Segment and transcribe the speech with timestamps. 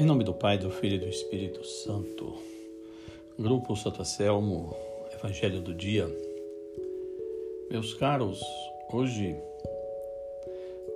[0.00, 2.32] Em nome do Pai, do Filho e do Espírito Santo.
[3.38, 4.74] Grupo Santo Selmo,
[5.12, 6.08] Evangelho do Dia.
[7.70, 8.40] Meus caros,
[8.90, 9.36] hoje,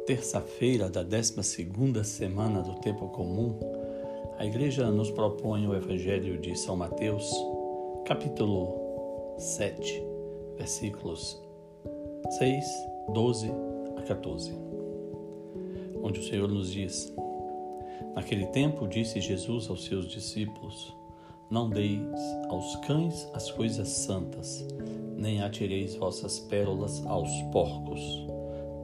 [0.06, 1.34] terça-feira da 12
[2.02, 3.60] semana do Tempo Comum,
[4.38, 7.30] a Igreja nos propõe o Evangelho de São Mateus,
[8.06, 10.02] capítulo 7,
[10.56, 11.38] versículos
[12.38, 12.64] 6,
[13.12, 13.50] 12
[13.98, 14.50] a 14,
[16.02, 17.14] onde o Senhor nos diz:
[18.14, 20.96] Naquele tempo disse Jesus aos seus discípulos:
[21.50, 22.00] Não deis
[22.48, 24.64] aos cães as coisas santas,
[25.16, 28.00] nem atireis vossas pérolas aos porcos,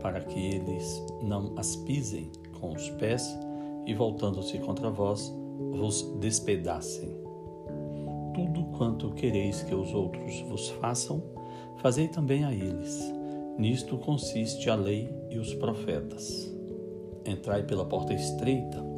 [0.00, 2.30] para que eles não as pisem
[2.60, 3.38] com os pés
[3.86, 5.32] e, voltando-se contra vós,
[5.72, 7.08] vos despedacem.
[8.34, 11.22] Tudo quanto quereis que os outros vos façam,
[11.76, 13.12] fazei também a eles.
[13.58, 16.52] Nisto consiste a lei e os profetas.
[17.26, 18.89] Entrai pela porta estreita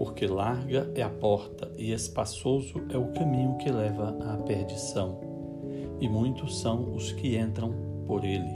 [0.00, 5.20] porque larga é a porta e espaçoso é o caminho que leva à perdição,
[6.00, 7.74] e muitos são os que entram
[8.06, 8.50] por ele.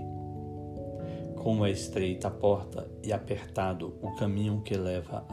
[1.37, 5.27] Como é estreita a porta e apertado o caminho que leva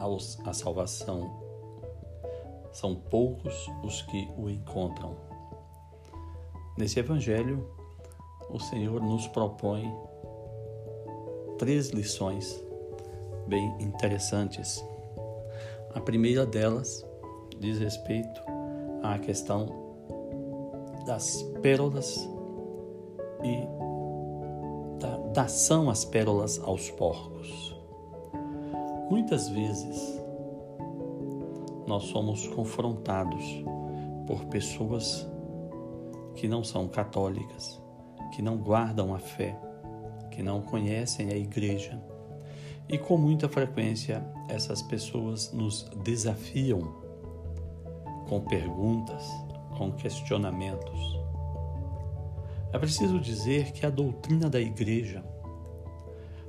[0.44, 1.30] à salvação,
[2.72, 5.16] são poucos os que o encontram.
[6.76, 7.66] Nesse Evangelho,
[8.50, 9.90] o Senhor nos propõe
[11.56, 12.62] três lições
[13.48, 14.84] bem interessantes
[15.94, 17.04] a primeira delas
[17.58, 18.40] diz respeito
[19.02, 19.66] à questão
[21.06, 22.28] das pérolas
[23.44, 27.76] e da dação às pérolas aos porcos.
[29.10, 30.20] Muitas vezes
[31.86, 33.44] nós somos confrontados
[34.26, 35.28] por pessoas
[36.34, 37.80] que não são católicas,
[38.34, 39.58] que não guardam a fé,
[40.30, 42.00] que não conhecem a igreja
[42.88, 46.80] e com muita frequência essas pessoas nos desafiam
[48.28, 49.24] com perguntas,
[49.76, 51.20] com questionamentos.
[52.72, 55.22] É preciso dizer que a doutrina da Igreja,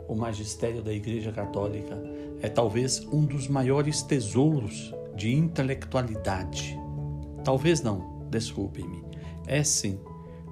[0.07, 2.01] o magistério da Igreja Católica,
[2.41, 6.79] é talvez um dos maiores tesouros de intelectualidade.
[7.43, 9.03] Talvez não, desculpem-me.
[9.45, 9.99] É sim,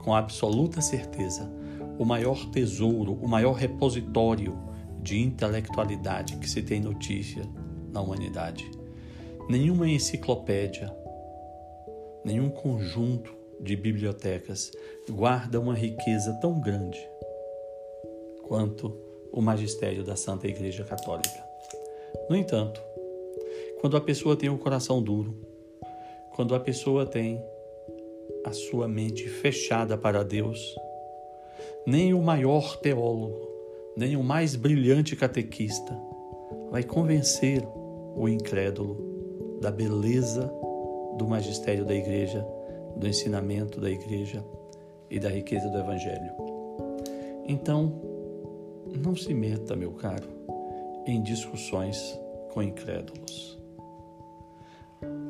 [0.03, 1.49] com absoluta certeza,
[1.97, 4.57] o maior tesouro, o maior repositório
[5.01, 7.43] de intelectualidade que se tem notícia
[7.91, 8.69] na humanidade.
[9.49, 10.95] Nenhuma enciclopédia,
[12.23, 14.71] nenhum conjunto de bibliotecas
[15.09, 16.99] guarda uma riqueza tão grande
[18.43, 18.97] quanto
[19.31, 21.43] o magistério da Santa Igreja Católica.
[22.29, 22.81] No entanto,
[23.79, 25.35] quando a pessoa tem o um coração duro,
[26.35, 27.43] quando a pessoa tem
[28.43, 30.75] a sua mente fechada para Deus,
[31.85, 33.50] nem o maior teólogo,
[33.95, 35.97] nem o mais brilhante catequista
[36.69, 37.63] vai convencer
[38.15, 40.51] o incrédulo da beleza
[41.17, 42.45] do magistério da igreja,
[42.95, 44.43] do ensinamento da igreja
[45.09, 46.31] e da riqueza do evangelho.
[47.45, 47.93] Então,
[49.03, 50.27] não se meta, meu caro,
[51.05, 52.17] em discussões
[52.53, 53.59] com incrédulos.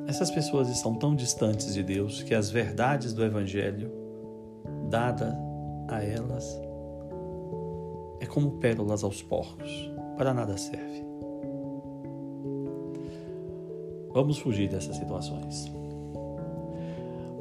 [0.07, 3.91] Essas pessoas estão tão distantes de Deus que as verdades do evangelho
[4.89, 5.33] dadas
[5.87, 6.59] a elas
[8.21, 11.03] é como pérolas aos porcos, para nada serve.
[14.13, 15.71] Vamos fugir dessas situações.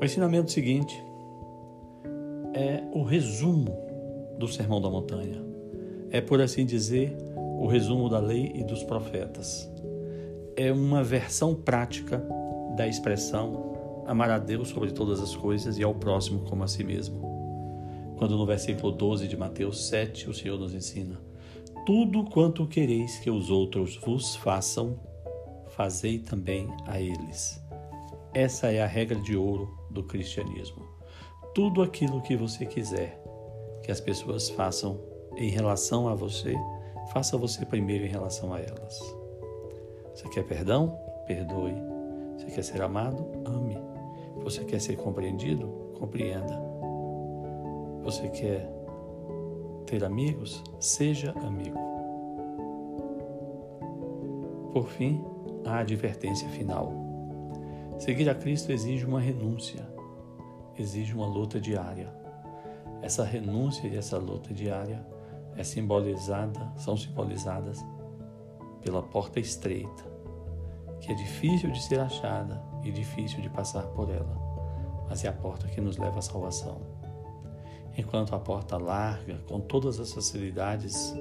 [0.00, 1.04] O ensinamento seguinte
[2.54, 3.76] é o resumo
[4.38, 5.44] do Sermão da Montanha.
[6.10, 9.70] É, por assim dizer, o resumo da lei e dos profetas.
[10.56, 12.24] É uma versão prática
[12.74, 16.82] da expressão amar a Deus sobre todas as coisas e ao próximo como a si
[16.82, 17.29] mesmo
[18.20, 21.18] quando no versículo 12 de Mateus 7 o Senhor nos ensina:
[21.86, 25.00] Tudo quanto quereis que os outros vos façam,
[25.68, 27.58] fazei também a eles.
[28.34, 30.86] Essa é a regra de ouro do cristianismo.
[31.54, 33.18] Tudo aquilo que você quiser
[33.82, 35.00] que as pessoas façam
[35.38, 36.54] em relação a você,
[37.14, 39.00] faça você primeiro em relação a elas.
[40.14, 40.94] Você quer perdão?
[41.26, 41.72] Perdoe.
[42.36, 43.26] Você quer ser amado?
[43.46, 43.78] Ame.
[44.44, 45.68] Você quer ser compreendido?
[45.98, 46.69] Compreenda.
[48.02, 48.66] Você quer
[49.84, 50.64] ter amigos?
[50.80, 51.78] Seja amigo.
[54.72, 55.22] Por fim,
[55.66, 56.92] a advertência final.
[57.98, 59.86] Seguir a Cristo exige uma renúncia,
[60.78, 62.10] exige uma luta diária.
[63.02, 65.06] Essa renúncia e essa luta diária
[65.54, 67.84] é simbolizada, são simbolizadas
[68.80, 70.04] pela porta estreita,
[71.00, 74.40] que é difícil de ser achada e difícil de passar por ela,
[75.06, 77.00] mas é a porta que nos leva à salvação
[78.00, 81.14] enquanto a porta larga, com todas as facilidades,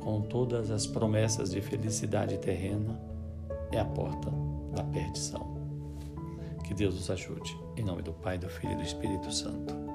[0.00, 2.98] com todas as promessas de felicidade terrena,
[3.70, 4.30] é a porta
[4.74, 5.54] da perdição.
[6.64, 7.56] Que Deus nos ajude.
[7.76, 9.93] Em nome do Pai, do Filho e do Espírito Santo.